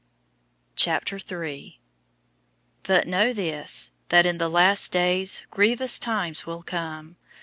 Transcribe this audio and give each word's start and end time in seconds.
003:001 0.77 1.77
But 2.81 3.05
know 3.07 3.33
this, 3.33 3.91
that 4.09 4.25
in 4.25 4.39
the 4.39 4.49
last 4.49 4.91
days, 4.91 5.45
grievous 5.51 5.99
times 5.99 6.47
will 6.47 6.63
come. 6.63 7.17